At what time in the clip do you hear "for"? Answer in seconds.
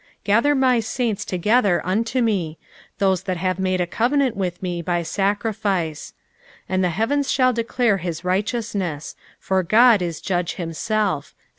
9.37-9.61